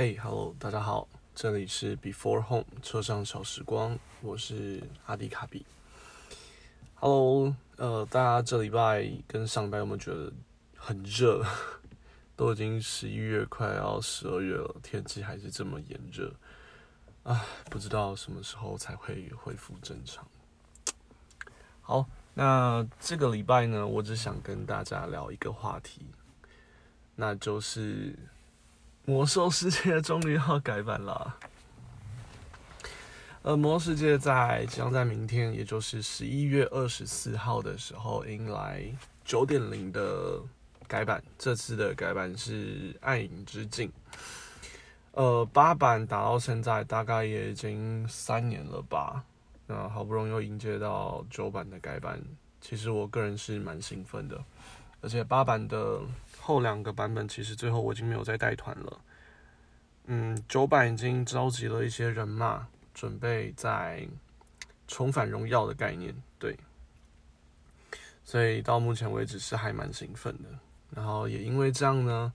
[0.00, 5.66] 嘿，Hello，大家好，这里是 Before Home 车上小时光，我是阿迪卡比。
[6.94, 10.32] Hello，呃，大家这礼拜跟上礼拜有没有觉得
[10.76, 11.44] 很热？
[12.36, 16.32] 都已经十一月快要十二月了，天气还是这么炎热，
[17.24, 20.24] 唉，不知道什么时候才会恢复正常。
[21.80, 26.02] 好，那这个礼拜呢，我只想跟大家聊一个话题，
[27.16, 28.12] 那就是
[29.08, 31.34] 《魔兽世界》终于要改版了。
[33.40, 38.84] 呃，《魔兽世界》在将在明天，也就是十一月二十四号的时候，迎来
[39.24, 40.42] 九点零的。
[40.86, 43.88] 改版这次的改版是《暗影之境》，
[45.12, 49.22] 呃，八版打到现在大概也已经三年了吧？
[49.66, 52.18] 那好不容易又迎接到九版的改版，
[52.62, 54.42] 其实我个人是蛮兴奋的。
[55.02, 56.00] 而且八版的
[56.48, 58.98] 后两个版本，其实最后我已经没有再带团了。
[60.06, 64.08] 嗯，九版已经召集了一些人马，准备在
[64.86, 66.56] 重返荣耀的概念，对。
[68.24, 70.48] 所以到目前为止是还蛮兴奋的。
[70.96, 72.32] 然后也因为这样呢，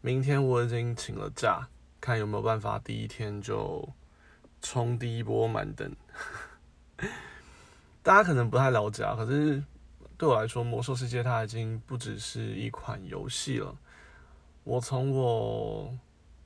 [0.00, 1.68] 明天我已经请了假，
[2.00, 3.88] 看有没有办法第一天就
[4.60, 5.94] 冲第一波满登。
[8.02, 9.62] 大家可能不太了解啊，可是
[10.22, 13.74] 对我来说，《魔兽世界》它已经不只是一款游戏了。
[14.62, 15.92] 我从我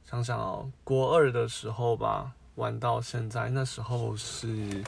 [0.03, 4.83] 想想哦，国二的时候吧，玩到现在，那时候是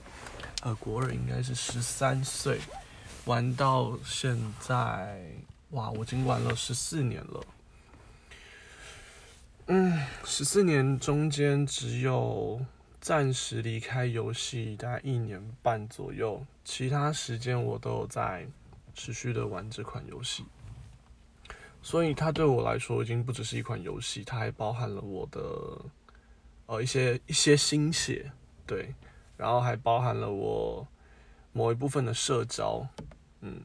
[0.63, 2.61] 呃国二应该是十三岁，
[3.27, 5.23] 玩到现在。
[5.73, 7.45] 哇，我已经玩了十四年了。
[9.67, 12.59] 嗯，十四年中间只有
[13.03, 18.47] 暂时离开游戏大概一年半左右，其他时间我都有在
[18.99, 20.45] 持续的玩这款游戏。
[21.81, 25.41] 所以它对我来说已经不只是一款游戏，它还包含了我的
[26.67, 28.33] 呃一些一些心血，
[28.67, 28.93] 对，
[29.37, 30.87] 然后还包含了我
[31.53, 32.85] 某一部分的社交，
[33.43, 33.63] 嗯。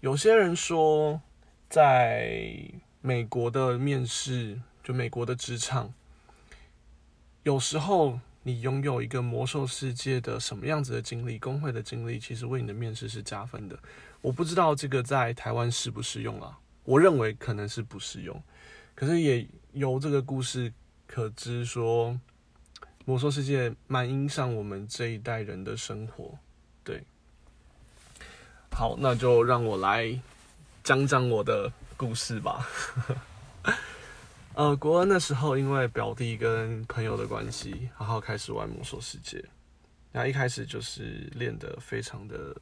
[0.00, 1.20] 有些人说，
[1.68, 2.70] 在
[3.00, 5.92] 美国的面试，就美国的职场，
[7.42, 13.78] 有时候你拥有一个魔兽世界的什么样子的经历，工会的经历，其实为你的面试是加分的。
[14.20, 16.58] 我不知道这个在台湾适不适用啊？
[16.84, 18.40] 我认为可能是不适用。
[18.94, 20.70] 可是也由这个故事
[21.06, 22.20] 可知，说
[23.06, 26.38] 魔兽世界蛮影响我们这一代人的生活，
[26.84, 27.02] 对。
[28.70, 30.20] 好，那就让我来
[30.82, 32.68] 讲讲我的故事吧。
[34.56, 39.44] 呃，国恩的时候，因为表弟跟朋友的关系，然后开始玩魔兽世界。
[40.12, 42.54] 然后一开始就是练得非常的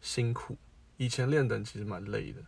[0.00, 0.56] 辛苦，
[0.96, 2.40] 以前练等其实蛮累的，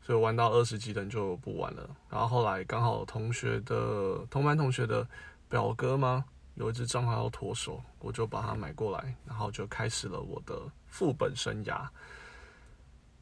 [0.00, 1.90] 所以玩到二十级等就不玩了。
[2.08, 5.06] 然后后来刚好同学的同班同学的
[5.50, 6.24] 表哥吗？
[6.54, 11.86] 有一只账号要脱手，我就把它买过来，然后就开始了我的副本生涯。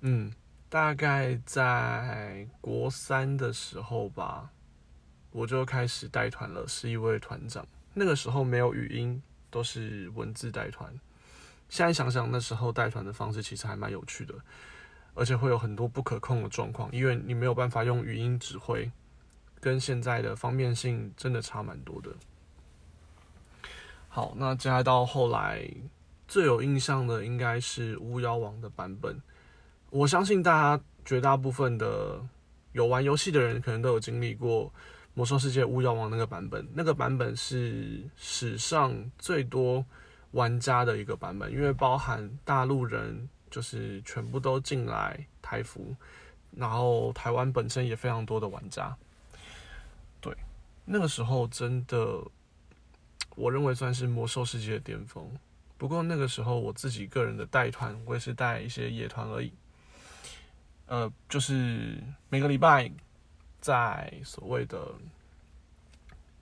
[0.03, 0.33] 嗯，
[0.69, 4.49] 大概在国三的时候吧，
[5.31, 7.66] 我就开始带团了，是一位团长。
[7.94, 10.93] 那个时候没有语音，都是文字带团。
[11.69, 14.34] 现在想想，那时候带团的方式其实还蛮有趣的，
[15.15, 18.91] 而且会有很多不可控的状况，因为你没有办法用语音指挥，
[19.61, 22.10] 跟现在的方便性真的差蛮多的。
[24.09, 25.69] 好，那接下来到后来
[26.27, 29.21] 最有印象的应该是巫妖王的版本。
[29.91, 32.21] 我相信大家绝大部分的
[32.72, 34.72] 有玩游戏的人，可能都有经历过
[35.18, 36.64] 魔兽世界巫妖王那个版本。
[36.72, 39.84] 那个版本是史上最多
[40.30, 45.96] 玩家的一个版本，因为包含大陆人就是全部都进来台服，
[46.52, 48.96] 然后台湾本身也非常多的玩家。
[50.20, 50.32] 对，
[50.84, 52.22] 那个时候真的。
[53.34, 55.28] 我认为算是魔兽世界的巅峰，
[55.76, 59.52] 不过那个时候我自己个人的带团，我也是带一些野团而已。
[60.86, 62.90] 呃，就是每个礼拜
[63.60, 64.94] 在所谓的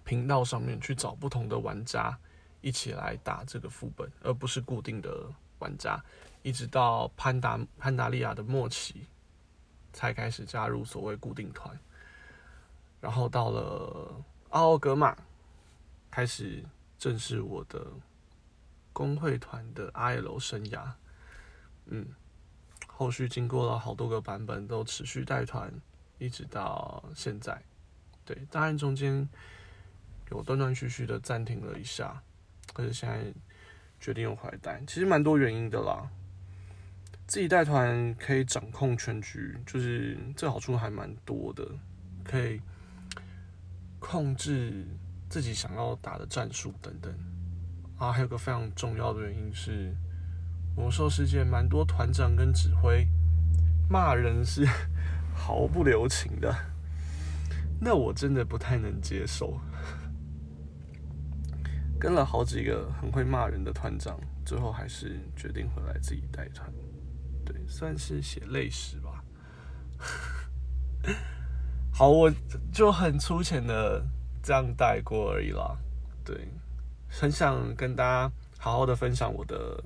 [0.05, 2.17] 频道上面去找不同的玩家
[2.61, 5.27] 一起来打这个副本，而不是固定的
[5.59, 6.03] 玩家。
[6.43, 9.07] 一直到潘达潘达利亚的末期，
[9.93, 11.79] 才开始加入所谓固定团。
[13.01, 15.17] 然后到了奥格玛，
[16.11, 16.65] 开始。
[16.99, 17.87] 正式我的
[18.91, 20.93] 工会团的 IL 生涯，
[21.85, 22.07] 嗯，
[22.87, 25.71] 后续经过了好多个版本，都持续带团，
[26.19, 27.61] 一直到现在。
[28.25, 29.29] 对，当然中间
[30.31, 32.23] 有断断续续的暂停了一下，
[32.73, 33.25] 可是现在
[34.01, 36.09] 决定用回来，其实蛮多原因的啦。
[37.27, 41.69] 自己带团可以掌控全局，就是这好处还蛮多的，
[42.25, 42.61] 可以
[43.99, 44.87] 控制。
[45.29, 47.13] 自己想要打的战术等等。
[47.99, 49.93] 啊，还有个非常重要的原因是，
[50.77, 53.05] 魔兽世界蛮多团长跟指挥
[53.91, 54.65] 骂人是
[55.37, 56.53] 毫不留情的，
[57.79, 59.61] 那我真的不太能接受。
[62.01, 66.71] 跟了好几个很会骂人的团长，最后还是决定回来自己带团，
[67.45, 69.25] 对，算是写泪史吧。
[71.93, 72.31] 好，我
[72.73, 74.05] 就很粗浅的
[74.43, 75.77] 这样带过而已啦。
[76.25, 76.49] 对，
[77.09, 79.83] 很想跟大家好好的分享我的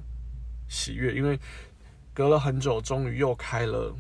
[0.69, 1.39] 喜悦，因为
[2.13, 3.95] 隔了很久，终于又开了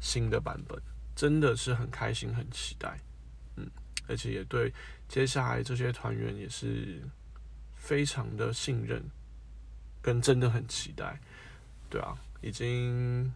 [0.00, 0.80] 新的版本，
[1.14, 2.98] 真的是很开心，很期待。
[3.56, 3.70] 嗯，
[4.08, 4.72] 而且也对
[5.08, 7.02] 接下来这些团员也是。
[7.78, 9.00] 非常的信任，
[10.02, 11.20] 跟真的很期待，
[11.88, 13.32] 对啊，已经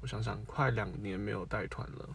[0.00, 2.08] 我想想，快两年没有带团了，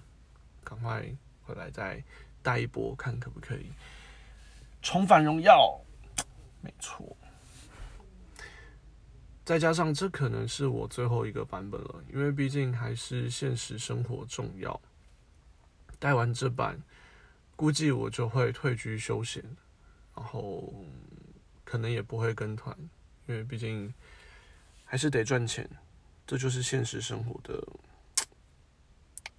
[0.63, 1.06] 赶快
[1.44, 2.03] 回来再
[2.41, 3.71] 带一波，看可不可以
[4.81, 5.80] 重返荣耀。
[6.62, 7.15] 没错，
[9.45, 14.81] 再加上这可能是我最后一个版本了，因为毕竟还是现实生活重要。
[16.00, 16.81] 带完这版，
[17.56, 19.44] 估计我就会退居休闲，
[20.15, 20.74] 然后。
[21.68, 22.77] 可能也不会跟团，
[23.25, 23.92] 因为毕竟
[24.86, 25.68] 还是得赚钱，
[26.27, 27.68] 这就是现实生活的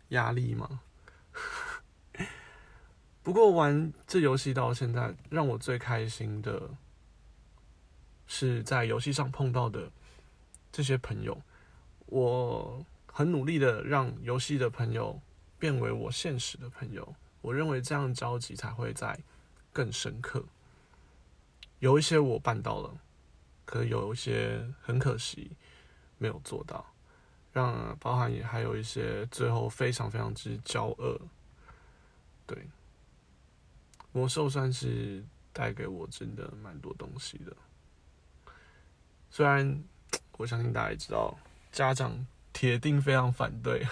[0.09, 0.81] 压力嘛。
[3.23, 6.69] 不过玩这游戏到现在，让我最开心的
[8.27, 9.91] 是在游戏上碰到的
[10.73, 11.41] 这些朋友。
[12.07, 15.21] 我很努力的让游戏的朋友
[15.59, 19.19] 变为我现实的朋友，我认为这样交集才会在
[19.73, 20.45] 更深刻。
[21.81, 22.99] 有一些我办到了，
[23.65, 25.51] 可有一些很可惜
[26.19, 26.87] 没有做到，
[27.53, 31.19] 让包含也还有一些最后非常非常之骄傲。
[32.47, 32.69] 对，
[34.13, 37.57] 魔兽算是带给我真的蛮多东西的，
[39.31, 39.85] 虽然
[40.39, 41.37] 我相信大家也知道，
[41.73, 43.87] 家长铁定非常反对，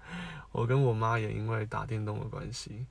[0.52, 2.86] 我跟我妈也因为打电动的关系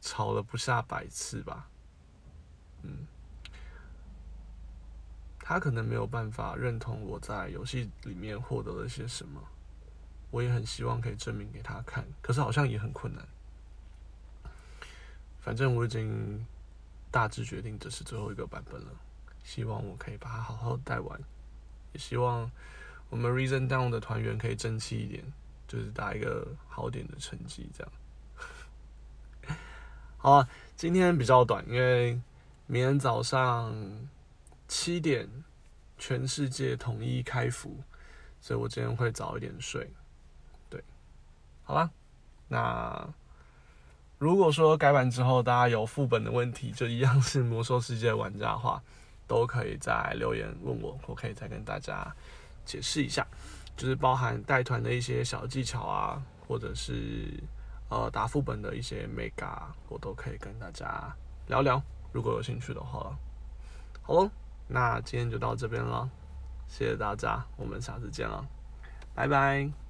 [0.00, 1.68] 吵了不下百次吧，
[2.82, 3.06] 嗯。
[5.42, 9.42] 他可能没有办法认同我在游戏里面获得了些什么，
[10.30, 13.26] 我也很希望可以证明给他看，可是好像也很困难。
[15.40, 16.46] 反正我已经
[17.10, 18.92] 大致决定这是最后一个版本了，
[19.42, 21.20] 希望我可以把它好好带完，
[21.92, 22.50] 也希望
[23.08, 25.24] 我们 Reason Down 的团员可以争气一点，
[25.66, 29.56] 就是打一个好点的成绩，这样。
[30.18, 32.20] 好啊，今天比较短，因为
[32.66, 33.74] 明天早上。
[34.72, 35.28] 七点，
[35.98, 37.82] 全世界统一开服，
[38.40, 39.90] 所以我今天会早一点睡。
[40.68, 40.80] 对，
[41.64, 41.90] 好啦，
[42.46, 43.12] 那
[44.16, 48.80] 如果说改版之后大家有副本的问题，就一样是魔兽世界玩家的话，
[49.30, 52.12] 都可以在留言问我，我可以再跟大家
[52.64, 53.24] 解释一下，
[53.76, 57.40] 就是包含带团的一些小技巧啊，或者是
[57.90, 61.14] 呃打副本的一些 mega，我都可以跟大家
[61.46, 61.80] 聊聊，
[62.10, 63.16] 如果有兴趣的话，
[64.02, 64.28] 好喽。
[64.66, 66.10] 那今天就到这边了，
[66.66, 68.44] 谢谢大家，我们下次见了，
[69.14, 69.89] 拜拜。